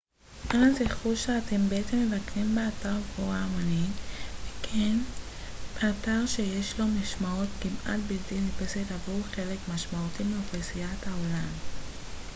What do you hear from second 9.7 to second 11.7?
משמעותי מאוכלוסיית העולם